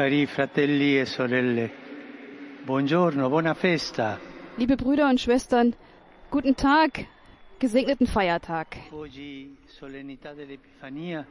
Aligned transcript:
Cari 0.00 0.24
fratelli 0.24 0.98
e 0.98 1.04
sorelle, 1.04 1.70
buongiorno, 2.64 3.28
buona 3.28 3.52
festa. 3.52 4.18
Liebe 4.56 4.74
Brüder 4.74 5.10
und 5.10 5.20
Schwestern, 5.20 5.74
guten 6.30 6.56
Tag, 6.56 7.04
gesegneten 7.58 8.06
Feiertag. 8.06 8.78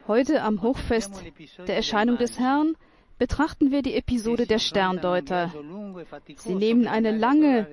Heute 0.06 0.42
am 0.42 0.62
Hochfest 0.62 1.20
der 1.66 1.74
Erscheinung 1.74 2.16
des 2.16 2.38
Herrn 2.38 2.76
betrachten 3.18 3.72
wir 3.72 3.82
die 3.82 3.94
Episode 3.94 4.46
der 4.46 4.60
Sterndeuter. 4.60 5.52
Sie 6.36 6.54
nehmen 6.54 6.86
eine 6.86 7.10
lange 7.10 7.66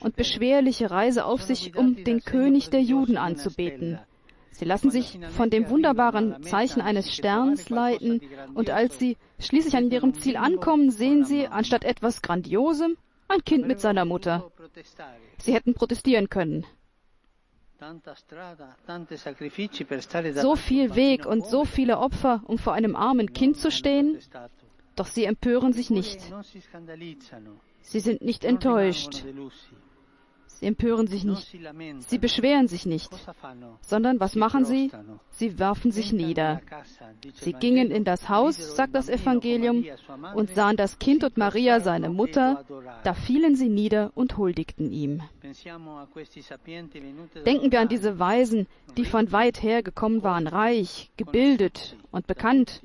und 0.00 0.16
beschwerliche 0.16 0.90
Reise 0.90 1.26
auf 1.26 1.42
sich, 1.42 1.76
um 1.76 2.02
den 2.02 2.24
König 2.24 2.70
der 2.70 2.80
Juden 2.80 3.18
anzubeten. 3.18 3.98
Sie 4.52 4.64
lassen 4.64 4.90
sich 4.90 5.18
von 5.30 5.48
dem 5.50 5.70
wunderbaren 5.70 6.42
Zeichen 6.42 6.80
eines 6.80 7.14
Sterns 7.14 7.70
leiten, 7.70 8.20
und 8.54 8.70
als 8.70 8.98
sie 8.98 9.16
schließlich 9.38 9.76
an 9.76 9.90
ihrem 9.90 10.14
Ziel 10.14 10.36
ankommen, 10.36 10.90
sehen 10.90 11.24
sie 11.24 11.46
anstatt 11.46 11.84
etwas 11.84 12.20
Grandiosem 12.22 12.96
ein 13.28 13.44
Kind 13.44 13.66
mit 13.66 13.80
seiner 13.80 14.04
Mutter. 14.04 14.50
Sie 15.38 15.54
hätten 15.54 15.74
protestieren 15.74 16.28
können. 16.28 16.66
So 20.34 20.56
viel 20.56 20.94
Weg 20.94 21.24
und 21.24 21.46
so 21.46 21.64
viele 21.64 21.98
Opfer, 21.98 22.42
um 22.46 22.58
vor 22.58 22.74
einem 22.74 22.94
armen 22.94 23.32
Kind 23.32 23.56
zu 23.56 23.70
stehen, 23.70 24.18
doch 24.96 25.06
sie 25.06 25.24
empören 25.24 25.72
sich 25.72 25.88
nicht. 25.88 26.20
Sie 27.80 28.00
sind 28.00 28.20
nicht 28.20 28.44
enttäuscht. 28.44 29.24
Sie 30.60 30.66
empören 30.66 31.06
sich 31.06 31.24
nicht. 31.24 31.56
Sie 32.00 32.18
beschweren 32.18 32.68
sich 32.68 32.84
nicht. 32.84 33.10
Sondern 33.80 34.20
was 34.20 34.36
machen 34.36 34.66
sie? 34.66 34.90
Sie 35.30 35.58
werfen 35.58 35.90
sich 35.90 36.12
nieder. 36.12 36.60
Sie 37.32 37.54
gingen 37.54 37.90
in 37.90 38.04
das 38.04 38.28
Haus, 38.28 38.76
sagt 38.76 38.94
das 38.94 39.08
Evangelium, 39.08 39.86
und 40.34 40.50
sahen 40.50 40.76
das 40.76 40.98
Kind 40.98 41.24
und 41.24 41.38
Maria, 41.38 41.80
seine 41.80 42.10
Mutter. 42.10 42.66
Da 43.04 43.14
fielen 43.14 43.56
sie 43.56 43.70
nieder 43.70 44.12
und 44.14 44.36
huldigten 44.36 44.92
ihm. 44.92 45.22
Denken 47.46 47.72
wir 47.72 47.80
an 47.80 47.88
diese 47.88 48.18
Weisen, 48.18 48.66
die 48.98 49.06
von 49.06 49.32
weit 49.32 49.62
her 49.62 49.82
gekommen 49.82 50.22
waren, 50.22 50.46
reich, 50.46 51.10
gebildet 51.16 51.96
und 52.10 52.26
bekannt 52.26 52.82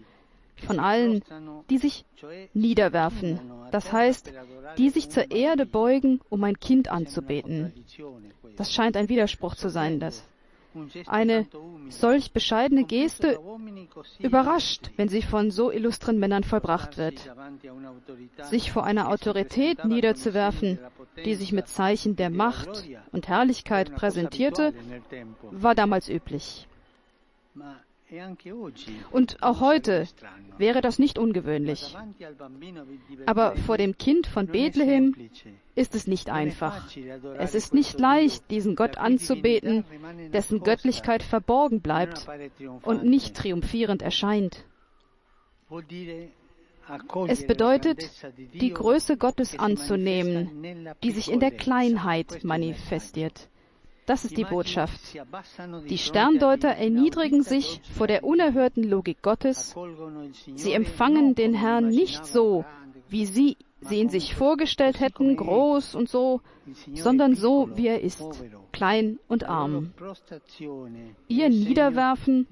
von 0.65 0.79
allen, 0.79 1.23
die 1.69 1.77
sich 1.77 2.05
niederwerfen, 2.53 3.39
das 3.71 3.91
heißt, 3.91 4.33
die 4.77 4.89
sich 4.89 5.09
zur 5.09 5.31
Erde 5.31 5.65
beugen, 5.65 6.19
um 6.29 6.43
ein 6.43 6.59
Kind 6.59 6.89
anzubeten. 6.89 7.73
Das 8.57 8.73
scheint 8.73 8.97
ein 8.97 9.09
Widerspruch 9.09 9.55
zu 9.55 9.69
sein, 9.69 9.99
das. 9.99 10.27
Eine 11.05 11.47
solch 11.89 12.33
bescheidene 12.33 12.83
Geste 12.83 13.39
überrascht, 14.19 14.91
wenn 14.97 15.07
sie 15.07 15.21
von 15.21 15.49
so 15.49 15.71
illustren 15.71 16.19
Männern 16.19 16.43
vollbracht 16.43 16.97
wird. 16.97 17.33
Sich 18.43 18.71
vor 18.71 18.83
einer 18.83 19.09
Autorität 19.09 19.85
niederzuwerfen, 19.85 20.79
die 21.23 21.35
sich 21.35 21.53
mit 21.53 21.69
Zeichen 21.69 22.17
der 22.17 22.29
Macht 22.29 22.89
und 23.13 23.27
Herrlichkeit 23.29 23.95
präsentierte, 23.95 24.73
war 25.51 25.75
damals 25.75 26.09
üblich. 26.09 26.67
Und 29.11 29.41
auch 29.41 29.61
heute 29.61 30.07
wäre 30.57 30.81
das 30.81 30.99
nicht 30.99 31.17
ungewöhnlich. 31.17 31.95
Aber 33.25 33.55
vor 33.55 33.77
dem 33.77 33.97
Kind 33.97 34.27
von 34.27 34.47
Bethlehem 34.47 35.15
ist 35.73 35.95
es 35.95 36.05
nicht 36.05 36.29
einfach. 36.29 36.85
Es 37.37 37.55
ist 37.55 37.73
nicht 37.73 37.99
leicht, 37.99 38.49
diesen 38.51 38.75
Gott 38.75 38.97
anzubeten, 38.97 39.85
dessen 40.33 40.61
Göttlichkeit 40.61 41.23
verborgen 41.23 41.81
bleibt 41.81 42.27
und 42.83 43.03
nicht 43.05 43.35
triumphierend 43.35 44.01
erscheint. 44.01 44.65
Es 47.27 47.47
bedeutet, 47.47 48.11
die 48.53 48.71
Größe 48.71 49.17
Gottes 49.17 49.57
anzunehmen, 49.57 50.93
die 51.03 51.11
sich 51.11 51.31
in 51.31 51.39
der 51.39 51.51
Kleinheit 51.51 52.43
manifestiert. 52.43 53.49
Das 54.05 54.23
ist 54.23 54.37
die 54.37 54.43
Botschaft. 54.43 55.01
Die 55.89 55.97
Sterndeuter 55.97 56.69
erniedrigen 56.69 57.41
sich 57.41 57.81
vor 57.97 58.07
der 58.07 58.23
unerhörten 58.23 58.83
Logik 58.83 59.21
Gottes. 59.21 59.75
Sie 60.55 60.73
empfangen 60.73 61.35
den 61.35 61.53
Herrn 61.53 61.87
nicht 61.87 62.25
so, 62.25 62.65
wie 63.09 63.25
sie, 63.25 63.57
sie 63.81 63.99
ihn 63.99 64.09
sich 64.09 64.35
vorgestellt 64.35 64.99
hätten, 64.99 65.35
groß 65.35 65.95
und 65.95 66.09
so, 66.09 66.41
sondern 66.93 67.35
so, 67.35 67.69
wie 67.75 67.87
er 67.87 68.01
ist, 68.01 68.23
klein 68.71 69.19
und 69.27 69.45
arm. 69.45 69.93
Ihr 71.27 71.49
Niederwerfen 71.49 72.47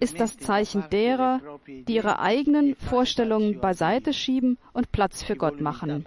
ist 0.00 0.20
das 0.20 0.38
Zeichen 0.38 0.84
derer, 0.90 1.40
die 1.66 1.94
ihre 1.94 2.18
eigenen 2.18 2.74
Vorstellungen 2.76 3.60
beiseite 3.60 4.12
schieben 4.12 4.58
und 4.72 4.92
Platz 4.92 5.22
für 5.22 5.36
Gott 5.36 5.60
machen. 5.60 6.04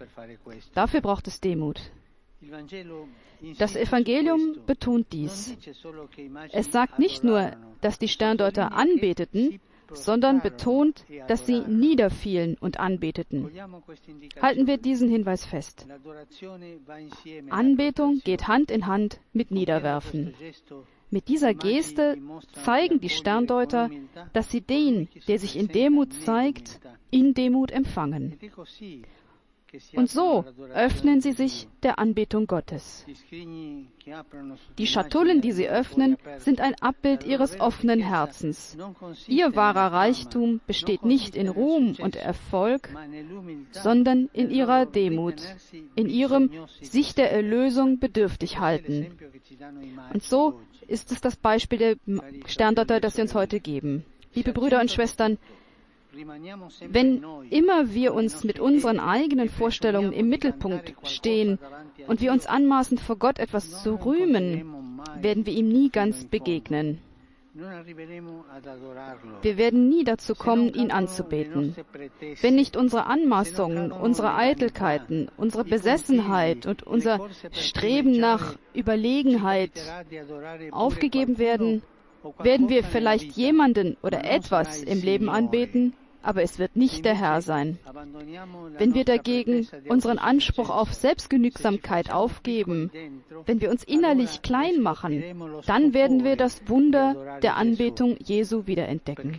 Dafür 0.74 1.02
braucht 1.02 1.28
es 1.28 1.42
Demut. 1.42 1.80
Das 3.58 3.76
Evangelium 3.76 4.58
betont 4.66 5.08
dies. 5.12 5.58
Es 6.52 6.72
sagt 6.72 7.00
nicht 7.00 7.24
nur, 7.24 7.52
dass 7.82 8.00
die 8.00 8.08
Sterndeuter 8.08 8.72
anbeteten, 8.74 9.60
sondern 9.92 10.42
betont, 10.42 11.06
dass 11.28 11.46
sie 11.46 11.60
niederfielen 11.60 12.58
und 12.60 12.80
anbeteten. 12.80 13.52
Halten 14.42 14.68
wir 14.68 14.78
diesen 14.78 15.10
Hinweis 15.10 15.46
fest. 15.46 15.88
Anbetung 17.50 18.22
geht 18.24 18.48
Hand 18.48 18.72
in 18.72 18.88
Hand 18.88 19.20
mit 19.34 19.52
Niederwerfen. 19.52 20.34
Mit 21.12 21.28
dieser 21.28 21.54
Geste 21.54 22.18
zeigen 22.64 23.00
die 23.00 23.10
Sterndeuter, 23.10 23.90
dass 24.34 24.50
sie 24.50 24.62
den, 24.62 25.08
der 25.28 25.40
sich 25.40 25.56
in 25.56 25.68
Demut 25.68 26.14
zeigt, 26.14 26.80
in 27.12 27.34
Demut 27.34 27.72
empfangen. 27.72 28.38
Und 29.94 30.10
so 30.10 30.46
öffnen 30.74 31.22
sie 31.22 31.34
sich 31.34 31.68
der 31.84 32.00
Anbetung 32.00 32.48
Gottes. 32.48 33.06
Die 34.78 34.88
Schatullen, 34.88 35.42
die 35.42 35.52
sie 35.52 35.68
öffnen, 35.68 36.18
sind 36.38 36.62
ein 36.62 36.76
Abbild 36.82 37.26
ihres 37.26 37.60
offenen 37.60 38.00
Herzens. 38.00 38.78
Ihr 39.28 39.56
wahrer 39.56 39.92
Reichtum 39.92 40.62
besteht 40.68 41.04
nicht 41.04 41.36
in 41.36 41.50
Ruhm 41.50 41.96
und 42.00 42.16
Erfolg, 42.16 42.90
sondern 43.72 44.30
in 44.34 44.50
ihrer 44.50 44.86
Demut, 44.86 45.42
in 45.96 46.10
ihrem 46.10 46.52
sich 46.82 47.16
der 47.16 47.32
Erlösung 47.32 48.00
bedürftig 48.00 48.60
halten. 48.60 49.08
Und 50.14 50.24
so 50.24 50.60
ist 50.88 51.12
es 51.12 51.22
das 51.22 51.36
Beispiel 51.36 51.80
der 51.80 51.96
Sterndeuter, 52.46 53.00
das 53.00 53.16
sie 53.16 53.22
uns 53.22 53.34
heute 53.34 53.60
geben. 53.60 54.06
Liebe 54.34 54.54
Brüder 54.54 54.80
und 54.82 54.92
Schwestern, 54.92 55.38
wenn 56.90 57.24
immer 57.50 57.94
wir 57.94 58.14
uns 58.14 58.44
mit 58.44 58.60
unseren 58.60 59.00
eigenen 59.00 59.50
Vorstellungen 59.50 60.14
im 60.14 60.30
Mittelpunkt 60.30 60.94
stehen 61.04 61.60
und 62.08 62.22
wir 62.22 62.32
uns 62.32 62.46
anmaßen, 62.46 62.98
vor 62.98 63.18
Gott 63.18 63.40
etwas 63.40 63.84
zu 63.84 63.96
rühmen, 63.96 65.02
werden 65.22 65.46
wir 65.46 65.54
ihm 65.54 65.68
nie 65.68 65.90
ganz 65.90 66.26
begegnen. 66.26 67.00
Wir 69.42 69.58
werden 69.58 69.88
nie 69.88 70.04
dazu 70.04 70.36
kommen, 70.36 70.74
ihn 70.74 70.92
anzubeten. 70.92 71.74
Wenn 72.42 72.56
nicht 72.56 72.76
unsere 72.76 73.06
Anmaßungen, 73.06 73.94
unsere 73.94 74.36
Eitelkeiten, 74.36 75.30
unsere 75.38 75.64
Besessenheit 75.64 76.66
und 76.66 76.84
unser 76.84 77.30
Streben 77.52 78.20
nach 78.20 78.58
Überlegenheit 78.74 79.72
aufgegeben 80.72 81.38
werden, 81.38 81.82
werden 82.40 82.68
wir 82.68 82.84
vielleicht 82.84 83.34
jemanden 83.38 83.96
oder 84.02 84.26
etwas 84.26 84.84
im 84.84 85.02
Leben 85.02 85.30
anbeten, 85.30 85.94
aber 86.26 86.42
es 86.42 86.58
wird 86.60 86.76
nicht 86.76 87.06
der 87.06 87.14
Herr 87.16 87.42
sein. 87.42 87.78
Wenn 88.78 88.94
wir 88.94 89.06
dagegen 89.06 89.68
unseren 89.88 90.18
Anspruch 90.18 90.70
auf 90.70 90.94
Selbstgenügsamkeit 90.94 92.12
aufgeben, 92.12 92.92
wenn 93.46 93.62
wir 93.62 93.70
uns 93.70 93.84
innerlich 93.84 94.42
klein 94.42 94.82
machen, 94.82 95.24
dann 95.68 95.94
werden 95.94 96.24
wir 96.24 96.36
das 96.36 96.68
Wunder 96.68 97.40
der 97.42 97.56
Anbetung 97.56 98.18
Jesu 98.24 98.66
wiederentdecken. 98.66 99.38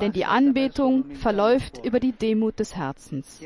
Denn 0.00 0.12
die 0.12 0.24
Anbetung 0.24 1.16
verläuft 1.16 1.84
über 1.84 1.98
die 1.98 2.12
Demut 2.12 2.60
des 2.60 2.76
Herzens. 2.76 3.40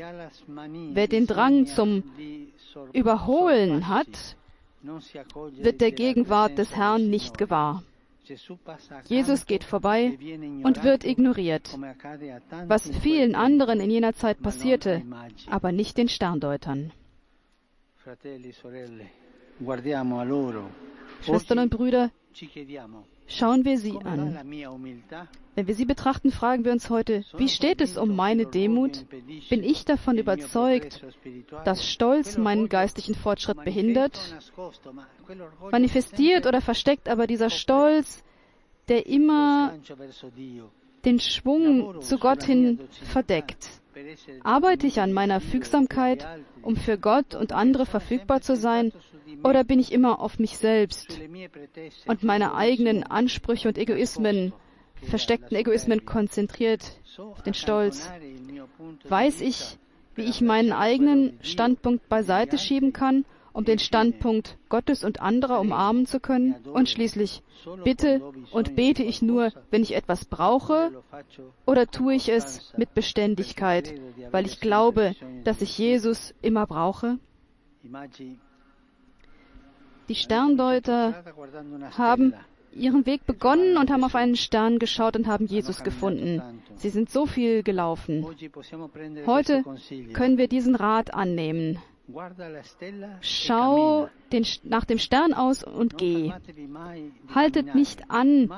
Wer 0.93 1.07
den 1.07 1.25
Drang 1.25 1.65
zum 1.65 2.03
Überholen 2.93 3.87
hat, 3.87 4.35
wird 5.57 5.81
der 5.81 5.91
Gegenwart 5.91 6.57
des 6.57 6.75
Herrn 6.75 7.09
nicht 7.09 7.37
gewahr. 7.37 7.83
Jesus 9.07 9.45
geht 9.45 9.63
vorbei 9.63 10.17
und 10.63 10.83
wird 10.83 11.03
ignoriert, 11.03 11.77
was 12.67 12.89
vielen 12.99 13.35
anderen 13.35 13.79
in 13.79 13.89
jener 13.89 14.13
Zeit 14.13 14.41
passierte, 14.41 15.03
aber 15.49 15.71
nicht 15.71 15.97
den 15.97 16.09
Sterndeutern. 16.09 16.91
Schwestern 21.27 21.59
und 21.59 21.69
Brüder, 21.69 22.11
schauen 23.27 23.65
wir 23.65 23.77
sie 23.77 23.97
an. 24.03 24.37
Wenn 25.55 25.67
wir 25.67 25.75
sie 25.75 25.85
betrachten, 25.85 26.31
fragen 26.31 26.63
wir 26.63 26.71
uns 26.71 26.89
heute, 26.89 27.25
wie 27.37 27.49
steht 27.49 27.81
es 27.81 27.97
um 27.97 28.15
meine 28.15 28.45
Demut? 28.45 29.05
Bin 29.49 29.63
ich 29.63 29.85
davon 29.85 30.17
überzeugt, 30.17 31.03
dass 31.65 31.85
Stolz 31.85 32.37
meinen 32.37 32.69
geistlichen 32.69 33.15
Fortschritt 33.15 33.63
behindert? 33.63 34.19
Manifestiert 35.71 36.45
oder 36.45 36.61
versteckt 36.61 37.09
aber 37.09 37.27
dieser 37.27 37.49
Stolz, 37.49 38.23
der 38.87 39.07
immer 39.07 39.73
den 41.05 41.19
Schwung 41.19 42.01
zu 42.01 42.17
Gott 42.19 42.43
hin 42.43 42.79
verdeckt? 43.03 43.69
Arbeite 44.43 44.85
ich 44.87 45.01
an 45.01 45.11
meiner 45.11 45.41
Fügsamkeit, 45.41 46.25
um 46.61 46.75
für 46.75 46.97
Gott 46.97 47.33
und 47.33 47.51
andere 47.51 47.85
verfügbar 47.85 48.41
zu 48.41 48.55
sein, 48.55 48.93
oder 49.43 49.63
bin 49.63 49.79
ich 49.79 49.91
immer 49.91 50.19
auf 50.19 50.39
mich 50.39 50.57
selbst 50.57 51.19
und 52.07 52.23
meine 52.23 52.55
eigenen 52.55 53.03
Ansprüche 53.03 53.67
und 53.67 53.77
Egoismen, 53.77 54.53
versteckten 55.03 55.55
Egoismen 55.55 56.05
konzentriert 56.05 56.99
auf 57.17 57.41
den 57.43 57.53
Stolz? 57.53 58.09
Weiß 59.07 59.41
ich, 59.41 59.77
wie 60.15 60.23
ich 60.23 60.41
meinen 60.41 60.71
eigenen 60.71 61.37
Standpunkt 61.41 62.09
beiseite 62.09 62.57
schieben 62.57 62.93
kann, 62.93 63.25
um 63.53 63.65
den 63.65 63.79
Standpunkt 63.79 64.57
Gottes 64.69 65.03
und 65.03 65.21
anderer 65.21 65.59
umarmen 65.59 66.05
zu 66.05 66.19
können? 66.19 66.55
Und 66.73 66.89
schließlich, 66.89 67.41
bitte 67.83 68.21
und 68.51 68.75
bete 68.75 69.03
ich 69.03 69.21
nur, 69.21 69.51
wenn 69.71 69.83
ich 69.83 69.95
etwas 69.95 70.25
brauche, 70.25 70.91
oder 71.65 71.87
tue 71.87 72.15
ich 72.15 72.29
es 72.29 72.73
mit 72.77 72.93
Beständigkeit, 72.93 73.93
weil 74.31 74.45
ich 74.45 74.59
glaube, 74.59 75.15
dass 75.43 75.61
ich 75.61 75.77
Jesus 75.77 76.33
immer 76.41 76.65
brauche? 76.67 77.19
Die 80.09 80.15
Sterndeuter 80.15 81.23
haben 81.97 82.33
ihren 82.71 83.05
Weg 83.05 83.25
begonnen 83.25 83.77
und 83.77 83.91
haben 83.91 84.03
auf 84.03 84.15
einen 84.15 84.35
Stern 84.35 84.79
geschaut 84.79 85.15
und 85.15 85.27
haben 85.27 85.47
Jesus 85.47 85.83
gefunden. 85.83 86.41
Sie 86.75 86.89
sind 86.89 87.09
so 87.09 87.25
viel 87.25 87.63
gelaufen. 87.63 88.25
Heute 89.25 89.63
können 90.13 90.37
wir 90.37 90.47
diesen 90.47 90.75
Rat 90.75 91.13
annehmen. 91.13 91.79
Schau 93.21 94.09
den, 94.31 94.45
nach 94.63 94.85
dem 94.85 94.97
Stern 94.97 95.33
aus 95.33 95.63
und 95.63 95.97
geh. 95.97 96.31
Haltet 97.33 97.75
nicht 97.75 98.09
an 98.09 98.49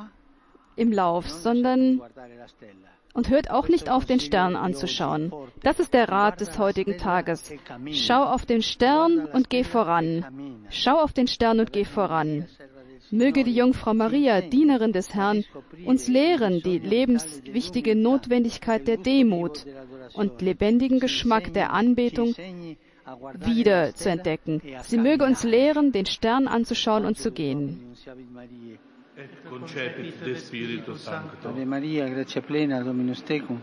im 0.75 0.91
Lauf, 0.91 1.29
sondern 1.29 2.01
und 3.13 3.29
hört 3.29 3.49
auch 3.49 3.67
nicht 3.67 3.89
auf, 3.89 4.05
den 4.05 4.19
Stern 4.19 4.55
anzuschauen. 4.55 5.31
Das 5.63 5.79
ist 5.79 5.93
der 5.93 6.09
Rat 6.09 6.41
des 6.41 6.57
heutigen 6.57 6.97
Tages. 6.97 7.51
Schau 7.91 8.23
auf 8.23 8.45
den 8.45 8.61
Stern 8.61 9.25
und 9.25 9.49
geh 9.49 9.63
voran. 9.63 10.25
Schau 10.69 10.99
auf 11.01 11.13
den 11.13 11.27
Stern 11.27 11.59
und 11.59 11.73
geh 11.73 11.85
voran. 11.85 12.47
Möge 13.11 13.43
die 13.43 13.55
Jungfrau 13.55 13.93
Maria, 13.93 14.41
Dienerin 14.41 14.91
des 14.91 15.15
Herrn, 15.15 15.43
uns 15.85 16.07
lehren 16.07 16.61
die 16.61 16.77
lebenswichtige 16.77 17.95
Notwendigkeit 17.95 18.87
der 18.87 18.97
Demut 18.97 19.65
und 20.13 20.41
lebendigen 20.41 20.99
Geschmack 20.99 21.51
der 21.53 21.73
Anbetung 21.73 22.35
wieder 23.39 23.95
zu 23.95 24.09
entdecken. 24.09 24.61
Sie 24.83 24.97
möge 24.97 25.25
uns 25.25 25.43
lehren, 25.43 25.91
den 25.91 26.05
Stern 26.05 26.47
anzuschauen 26.47 27.05
und 27.05 27.17
zu 27.17 27.31
gehen. 27.31 27.95
Et 29.19 29.49
concepit 29.49 30.13
de 30.23 30.33
Spiritu 30.35 30.95
Sancto. 30.95 31.49
Ave 31.49 31.65
Maria, 31.65 32.07
grazia 32.07 32.41
plena, 32.41 32.81
Dominus 32.81 33.21
tecum, 33.23 33.59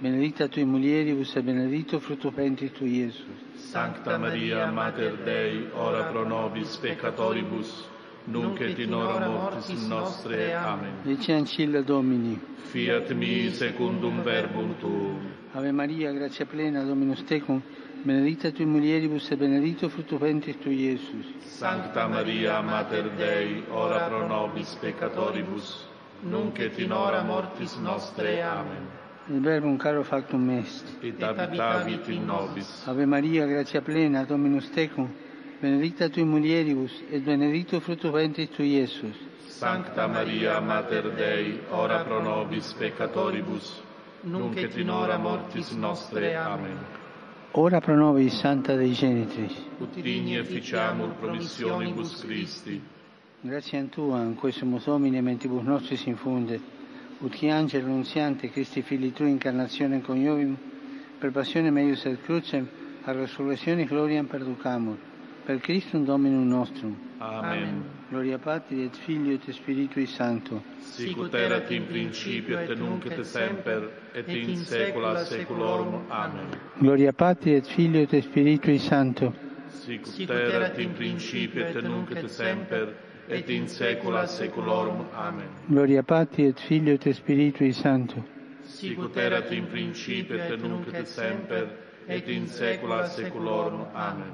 benedicta 0.00 0.48
tui 0.48 0.64
mulieribus 0.64 1.34
e 1.34 1.42
benedictus 1.42 2.02
fructus 2.02 2.34
ventris 2.34 2.72
tui, 2.72 2.96
Iesus. 2.96 3.24
Sancta 3.54 4.18
Maria, 4.18 4.70
Mater 4.70 5.16
Dei, 5.24 5.66
ora 5.72 6.04
pro 6.04 6.24
nobis 6.26 6.76
peccatoribus, 6.76 7.88
nunc 8.24 8.60
et 8.60 8.78
in 8.78 8.92
hora 8.92 9.26
mortis 9.26 9.86
nostre. 9.86 10.54
Amen. 10.54 10.92
Dice 11.02 11.32
Ancilla 11.32 11.80
Domini. 11.80 12.38
Fiat 12.64 13.10
mi 13.12 13.50
secundum 13.50 14.22
verbum 14.22 14.76
tuum. 14.78 15.36
Ave 15.52 15.72
Maria, 15.72 16.12
grazia 16.12 16.44
plena, 16.44 16.82
Dominus 16.84 17.24
tecum, 17.24 17.62
benedicta 18.02 18.50
tui 18.50 18.66
mulieribus 18.66 19.30
e 19.30 19.36
benedictus 19.36 19.90
fructus 19.90 20.18
ventris 20.18 20.58
tui, 20.58 20.82
Iesus. 20.82 21.26
Sancta 21.58 22.06
Maria, 22.06 22.60
Mater 22.60 23.10
Dei, 23.16 23.64
ora 23.70 24.06
pro 24.06 24.26
nobis 24.58 24.74
peccatoribus, 24.80 25.86
nunc 26.22 26.58
et 26.58 26.78
in 26.78 26.90
hora 26.90 27.22
mortis 27.22 27.76
nostre. 27.76 28.42
Amen. 28.42 28.86
Il 29.30 29.40
Verbum 29.40 29.78
caro 29.78 30.02
factum 30.02 30.50
est. 30.50 30.84
Et 31.02 31.22
habitavit 31.22 32.08
in 32.08 32.26
nobis. 32.26 32.86
Ave 32.86 33.06
Maria, 33.06 33.46
grazia 33.46 33.80
plena, 33.82 34.24
Dominus 34.24 34.70
tecum, 34.70 35.08
benedicta 35.60 36.08
tui 36.08 36.24
mulieribus 36.24 37.02
et 37.10 37.22
benedictus 37.22 37.82
fructus 37.82 38.10
ventris 38.10 38.48
tui, 38.50 38.74
Iesus. 38.78 39.16
Sancta 39.46 40.06
Maria, 40.06 40.60
Mater 40.60 41.12
Dei, 41.14 41.60
ora 41.70 42.02
pro 42.04 42.20
nobis 42.20 42.72
peccatoribus, 42.72 43.82
nunc 44.22 44.56
et 44.56 44.76
in 44.76 44.88
hora 44.88 45.18
mortis 45.18 45.70
nostre. 45.72 46.34
Amen. 46.34 46.78
Ora 47.52 47.80
pro 47.80 47.94
nobis, 47.94 48.38
Santa 48.38 48.74
Dei 48.76 48.92
Genitris. 48.92 49.54
Ut 49.78 49.94
digni 49.94 50.36
efficiamur 50.36 51.14
promissionibus 51.20 52.24
Christi. 52.24 52.96
Grazie 53.40 53.78
a 53.78 53.84
Tua, 53.84 54.20
in 54.20 54.34
cui 54.34 54.50
sumus 54.50 54.86
Domine 54.86 55.20
mentibus 55.20 55.62
nostris 55.62 56.06
infunde, 56.06 56.60
ut 57.20 57.36
qui 57.36 57.48
angelo 57.48 57.86
nunziante 57.86 58.50
Christi 58.50 58.82
Fili 58.82 59.12
Tui 59.12 59.30
incarnazione 59.30 60.00
coniovim, 60.00 60.56
per 61.20 61.30
passione 61.30 61.70
meius 61.70 62.04
et 62.06 62.20
crucem, 62.24 62.66
a 63.04 63.12
resurrezione 63.12 63.84
gloriam 63.84 64.26
perducamur, 64.26 64.98
per 65.44 65.60
Christum 65.60 66.04
Dominum 66.04 66.48
nostrum. 66.48 66.96
Amen. 67.18 67.84
Gloria 68.08 68.38
Patri 68.38 68.82
et 68.82 68.96
Filio 68.96 69.34
et 69.34 69.48
Spiritui 69.52 70.06
Sancto. 70.06 70.64
Sicut 70.80 71.32
erat 71.32 71.70
in 71.70 71.86
principio 71.86 72.58
et 72.58 72.76
nunc 72.76 73.06
et 73.06 73.22
semper, 73.22 73.88
et 74.14 74.26
in 74.26 74.56
saecula 74.56 75.24
saeculorum. 75.24 76.06
Amen. 76.08 76.48
Gloria 76.78 77.12
Patri 77.12 77.54
et 77.54 77.66
Filio 77.66 78.00
et 78.00 78.20
Spiritui 78.20 78.78
Sancto. 78.78 79.32
Sicut 79.68 80.28
erat 80.28 80.76
in 80.78 80.92
principio 80.94 81.64
et 81.64 81.80
nunc 81.82 82.10
et 82.10 82.28
semper, 82.28 83.06
et 83.28 83.48
in 83.50 83.66
saecula 83.68 84.26
saeculorum. 84.26 85.06
Amen. 85.14 85.48
Gloria 85.66 86.02
Patri 86.02 86.46
et 86.46 86.58
Filio 86.60 86.94
et 86.94 87.12
Spiritui 87.12 87.72
Sancto. 87.72 88.24
Sicut 88.64 89.16
erat 89.16 89.52
in 89.52 89.66
principio 89.66 90.36
et 90.36 90.56
nunc 90.60 90.92
et 90.92 91.06
semper 91.06 91.68
et 92.06 92.28
in 92.28 92.46
saecula 92.46 93.06
saeculorum. 93.06 93.86
Amen. 93.94 94.32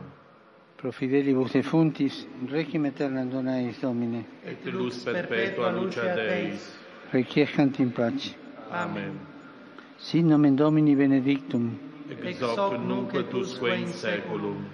Pro 0.76 0.92
fidelibus 0.92 1.52
defuntis, 1.52 2.26
requiem 2.50 2.84
aeternam 2.84 3.30
dona 3.30 3.58
eis 3.58 3.80
Domine. 3.80 4.24
Et 4.44 4.64
lux 4.70 5.04
perpetua 5.04 5.72
lucia 5.72 6.14
Deis. 6.14 6.78
Requiescant 7.12 7.78
in 7.78 7.90
pace. 7.90 8.34
Amen. 8.70 9.18
Sin 9.98 10.28
nomen 10.28 10.56
Domini 10.56 10.94
benedictum. 10.94 11.78
Ex 12.10 12.40
hoc 12.40 12.78
nunc 12.78 13.14
et 13.14 13.32
usque 13.32 13.74
in 13.74 13.86
saeculum. 13.88 14.66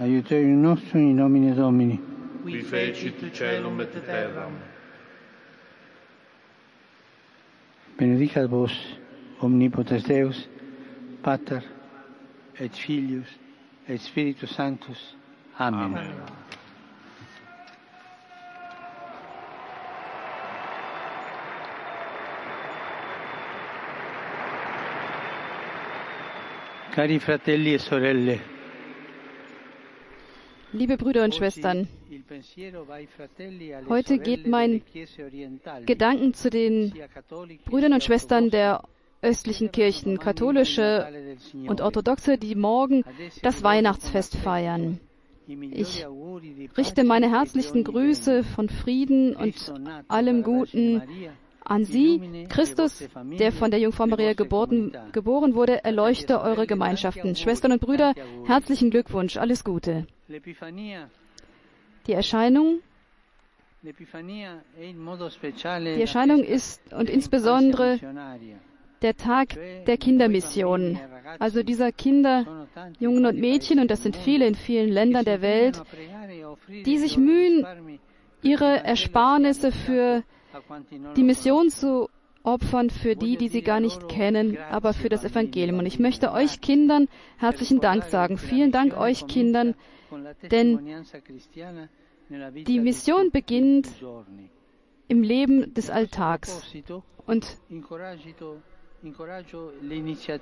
Aiuterium 0.00 0.60
nostrum 0.60 1.00
in 1.02 1.16
nomine 1.16 1.54
Domini. 1.54 2.07
Qui 2.48 2.62
fecit 2.62 3.14
celum 3.34 3.80
et 3.80 3.90
terram. 4.06 4.54
Benedicat 7.98 8.46
vos, 8.46 8.72
omnipotens 9.42 10.04
Deus, 10.04 10.48
Pater, 11.22 11.60
et 12.58 12.74
Filius, 12.74 13.28
et 13.86 13.98
Spiritus 13.98 14.54
Sanctus. 14.54 15.16
Amen. 15.58 15.82
Amen. 15.82 16.12
Cari 26.94 27.18
fratelli 27.18 27.74
e 27.74 27.78
sorelle, 27.78 28.57
Liebe 30.72 30.98
Brüder 30.98 31.24
und 31.24 31.34
Schwestern, 31.34 31.88
heute 33.88 34.18
geht 34.18 34.46
mein 34.46 34.82
Gedanken 35.86 36.34
zu 36.34 36.50
den 36.50 36.92
Brüdern 37.64 37.94
und 37.94 38.04
Schwestern 38.04 38.50
der 38.50 38.82
östlichen 39.22 39.72
Kirchen, 39.72 40.18
katholische 40.18 41.08
und 41.66 41.80
orthodoxe, 41.80 42.36
die 42.36 42.54
morgen 42.54 43.02
das 43.42 43.62
Weihnachtsfest 43.62 44.36
feiern. 44.36 45.00
Ich 45.46 46.06
richte 46.76 47.04
meine 47.04 47.30
herzlichsten 47.30 47.82
Grüße 47.84 48.44
von 48.44 48.68
Frieden 48.68 49.34
und 49.34 49.72
allem 50.08 50.42
Guten 50.42 51.02
an 51.68 51.84
Sie. 51.84 52.46
Christus, 52.48 53.08
der 53.38 53.52
von 53.52 53.70
der 53.70 53.80
Jungfrau 53.80 54.06
Maria 54.06 54.32
geboren, 54.32 54.96
geboren 55.12 55.54
wurde, 55.54 55.84
erleuchte 55.84 56.40
eure 56.40 56.66
Gemeinschaften. 56.66 57.36
Schwestern 57.36 57.72
und 57.72 57.80
Brüder, 57.80 58.14
herzlichen 58.46 58.90
Glückwunsch, 58.90 59.36
alles 59.36 59.64
Gute. 59.64 60.06
Die 62.06 62.12
Erscheinung, 62.12 62.80
die 63.82 63.94
Erscheinung 66.00 66.42
ist 66.42 66.92
und 66.92 67.10
insbesondere 67.10 68.00
der 69.02 69.16
Tag 69.16 69.56
der 69.86 69.96
Kindermission, 69.96 70.98
also 71.38 71.62
dieser 71.62 71.92
Kinder, 71.92 72.66
Jungen 72.98 73.26
und 73.26 73.38
Mädchen, 73.38 73.78
und 73.78 73.90
das 73.90 74.02
sind 74.02 74.16
viele 74.16 74.46
in 74.46 74.56
vielen 74.56 74.90
Ländern 74.90 75.24
der 75.24 75.40
Welt, 75.42 75.80
die 76.68 76.98
sich 76.98 77.16
mühen, 77.16 77.64
ihre 78.42 78.84
Ersparnisse 78.84 79.70
für 79.70 80.24
die 81.16 81.22
Mission 81.22 81.70
zu 81.70 82.08
opfern 82.42 82.90
für 82.90 83.16
die, 83.16 83.36
die 83.36 83.48
sie 83.48 83.62
gar 83.62 83.80
nicht 83.80 84.08
kennen, 84.08 84.58
aber 84.70 84.94
für 84.94 85.08
das 85.08 85.24
Evangelium. 85.24 85.78
Und 85.78 85.86
ich 85.86 85.98
möchte 85.98 86.32
euch 86.32 86.60
Kindern 86.60 87.08
herzlichen 87.38 87.80
Dank 87.80 88.04
sagen. 88.04 88.38
Vielen 88.38 88.72
Dank 88.72 88.96
euch 88.96 89.26
Kindern, 89.26 89.74
denn 90.50 91.04
die 92.66 92.80
Mission 92.80 93.30
beginnt 93.30 93.88
im 95.08 95.22
Leben 95.22 95.74
des 95.74 95.90
Alltags. 95.90 96.62
Und 97.26 97.58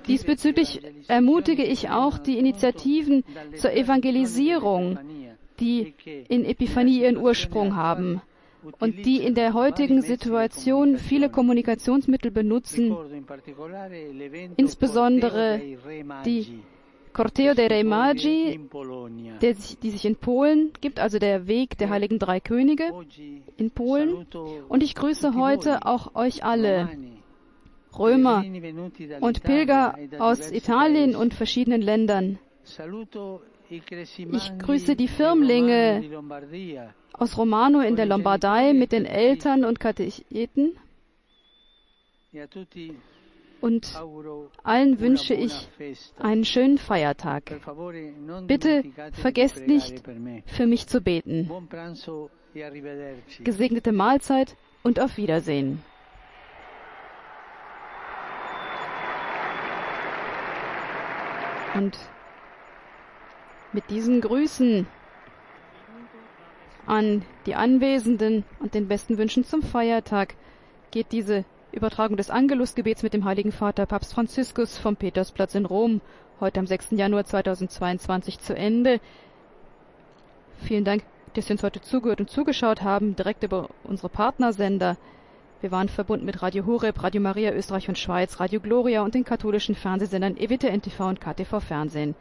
diesbezüglich 0.07 0.81
ermutige 1.07 1.63
ich 1.63 1.89
auch 1.89 2.17
die 2.17 2.37
Initiativen 2.37 3.23
zur 3.55 3.73
Evangelisierung, 3.73 4.99
die 5.59 5.93
in 6.29 6.45
Epiphanie 6.45 7.01
ihren 7.01 7.17
Ursprung 7.17 7.75
haben 7.75 8.21
und 8.79 9.05
die 9.05 9.17
in 9.17 9.35
der 9.35 9.53
heutigen 9.53 10.01
Situation 10.01 10.97
viele 10.97 11.29
Kommunikationsmittel 11.29 12.31
benutzen, 12.31 12.95
insbesondere 14.57 15.61
die 16.25 16.59
Corteo 17.13 17.55
dei 17.55 17.67
Re 17.67 17.83
Magi, 17.83 18.59
der, 19.41 19.55
die 19.81 19.89
sich 19.89 20.05
in 20.05 20.15
Polen 20.17 20.71
gibt, 20.81 20.99
also 20.99 21.17
der 21.17 21.47
Weg 21.47 21.77
der 21.77 21.89
heiligen 21.89 22.19
drei 22.19 22.39
Könige 22.39 22.93
in 23.57 23.71
Polen. 23.71 24.27
Und 24.69 24.83
ich 24.83 24.93
grüße 24.93 25.33
heute 25.33 25.85
auch 25.85 26.13
euch 26.15 26.43
alle, 26.43 26.89
Römer 27.97 28.45
und 29.21 29.41
Pilger 29.43 29.97
aus 30.19 30.51
Italien 30.51 31.15
und 31.15 31.33
verschiedenen 31.33 31.81
Ländern. 31.81 32.37
Ich 33.69 34.57
grüße 34.59 34.95
die 34.95 35.07
Firmlinge 35.07 36.03
aus 37.17 37.37
Romano 37.37 37.81
in 37.81 37.95
der 37.95 38.05
Lombardei 38.05 38.73
mit 38.73 38.91
den 38.91 39.05
Eltern 39.05 39.65
und 39.65 39.79
Katecheten. 39.79 40.77
Und 43.59 43.99
allen 44.63 44.99
wünsche 44.99 45.33
ich 45.33 45.67
einen 46.19 46.45
schönen 46.45 46.77
Feiertag. 46.77 47.59
Bitte 48.45 48.83
vergesst 49.13 49.65
nicht, 49.67 50.03
für 50.45 50.67
mich 50.67 50.87
zu 50.87 51.01
beten. 51.01 51.49
Gesegnete 53.43 53.91
Mahlzeit 53.91 54.55
und 54.83 54.99
auf 54.99 55.17
Wiedersehen. 55.17 55.81
Und 61.73 61.97
mit 63.73 63.89
diesen 63.89 64.21
Grüßen 64.21 64.87
an 66.87 67.23
die 67.45 67.55
Anwesenden 67.55 68.43
und 68.59 68.73
den 68.73 68.87
besten 68.87 69.17
Wünschen 69.17 69.43
zum 69.43 69.61
Feiertag 69.61 70.35
geht 70.91 71.11
diese 71.11 71.43
Übertragung 71.71 72.17
des 72.17 72.29
Angelusgebets 72.29 73.03
mit 73.03 73.13
dem 73.13 73.25
Heiligen 73.25 73.51
Vater 73.51 73.85
Papst 73.85 74.13
Franziskus 74.13 74.77
vom 74.77 74.95
Petersplatz 74.95 75.53
in 75.53 75.65
Rom 75.65 76.01
heute 76.39 76.59
am 76.59 76.65
6. 76.67 76.91
Januar 76.91 77.25
2022 77.25 78.39
zu 78.39 78.55
Ende. 78.55 78.99
Vielen 80.61 80.85
Dank, 80.85 81.03
dass 81.33 81.47
Sie 81.47 81.53
uns 81.53 81.63
heute 81.63 81.81
zugehört 81.81 82.21
und 82.21 82.29
zugeschaut 82.29 82.81
haben, 82.81 83.15
direkt 83.15 83.43
über 83.43 83.69
unsere 83.83 84.09
Partnersender. 84.09 84.97
Wir 85.59 85.71
waren 85.71 85.89
verbunden 85.89 86.25
mit 86.25 86.41
Radio 86.41 86.65
Horeb, 86.65 87.03
Radio 87.03 87.19
Maria 87.19 87.51
Österreich 87.51 87.89
und 87.89 87.97
Schweiz, 87.97 88.39
Radio 88.39 88.59
Gloria 88.59 89.01
und 89.01 89.13
den 89.13 89.25
katholischen 89.25 89.75
Fernsehsendern 89.75 90.37
EWTN 90.37 90.75
NTV 90.79 90.99
und 91.01 91.19
KTV 91.21 91.59
Fernsehen. 91.59 92.15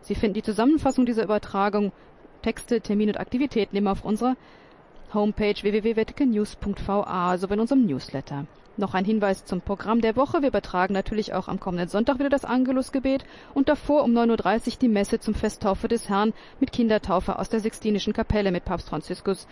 Sie 0.00 0.14
finden 0.14 0.34
die 0.34 0.42
Zusammenfassung 0.42 1.06
dieser 1.06 1.24
Übertragung, 1.24 1.92
Texte, 2.42 2.80
Termine 2.80 3.12
und 3.12 3.20
Aktivitäten 3.20 3.76
immer 3.76 3.92
auf 3.92 4.04
unserer 4.04 4.36
Homepage 5.12 5.54
www.vaticannews.va 5.60 7.38
sowie 7.38 7.54
in 7.54 7.60
unserem 7.60 7.86
Newsletter. 7.86 8.46
Noch 8.76 8.94
ein 8.94 9.04
Hinweis 9.04 9.44
zum 9.44 9.60
Programm 9.60 10.00
der 10.00 10.14
Woche. 10.14 10.40
Wir 10.40 10.48
übertragen 10.48 10.94
natürlich 10.94 11.34
auch 11.34 11.48
am 11.48 11.58
kommenden 11.58 11.88
Sonntag 11.88 12.20
wieder 12.20 12.28
das 12.28 12.44
Angelusgebet 12.44 13.24
und 13.52 13.68
davor 13.68 14.04
um 14.04 14.12
9.30 14.12 14.72
Uhr 14.72 14.78
die 14.82 14.88
Messe 14.88 15.18
zum 15.18 15.34
Festtaufe 15.34 15.88
des 15.88 16.08
Herrn 16.08 16.32
mit 16.60 16.70
Kindertaufe 16.70 17.38
aus 17.38 17.48
der 17.48 17.58
Sixtinischen 17.58 18.12
Kapelle 18.12 18.52
mit 18.52 18.64
Papst 18.64 18.88
Franziskus. 18.88 19.48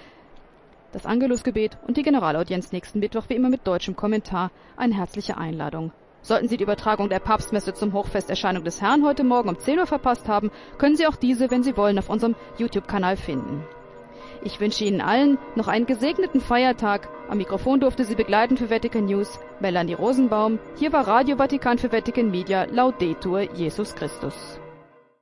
Das 0.92 1.06
Angelusgebet 1.06 1.76
und 1.88 1.96
die 1.96 2.04
Generalaudienz 2.04 2.70
nächsten 2.70 3.00
Mittwoch 3.00 3.24
wie 3.28 3.34
immer 3.34 3.48
mit 3.48 3.66
deutschem 3.66 3.96
Kommentar. 3.96 4.52
Eine 4.76 4.94
herzliche 4.94 5.36
Einladung. 5.36 5.90
Sollten 6.26 6.48
Sie 6.48 6.56
die 6.56 6.64
Übertragung 6.64 7.08
der 7.08 7.20
Papstmesse 7.20 7.72
zum 7.72 7.92
Hochfesterscheinung 7.92 8.64
des 8.64 8.82
Herrn 8.82 9.04
heute 9.04 9.22
Morgen 9.22 9.48
um 9.48 9.60
10 9.60 9.78
Uhr 9.78 9.86
verpasst 9.86 10.26
haben, 10.26 10.50
können 10.76 10.96
Sie 10.96 11.06
auch 11.06 11.14
diese, 11.14 11.52
wenn 11.52 11.62
Sie 11.62 11.76
wollen, 11.76 12.00
auf 12.00 12.08
unserem 12.08 12.34
YouTube-Kanal 12.58 13.16
finden. 13.16 13.64
Ich 14.42 14.58
wünsche 14.58 14.84
Ihnen 14.84 15.00
allen 15.00 15.38
noch 15.54 15.68
einen 15.68 15.86
gesegneten 15.86 16.40
Feiertag. 16.40 17.08
Am 17.28 17.38
Mikrofon 17.38 17.78
durfte 17.78 18.04
Sie 18.04 18.16
begleiten 18.16 18.56
für 18.56 18.70
Vatican 18.70 19.04
News 19.04 19.38
Melanie 19.60 19.94
Rosenbaum. 19.94 20.58
Hier 20.74 20.92
war 20.92 21.06
Radio 21.06 21.36
Vatikan 21.36 21.78
für 21.78 21.92
Vatican 21.92 22.28
Media 22.28 22.64
Laudetur 22.64 23.42
Jesus 23.54 23.94
Christus. 23.94 24.58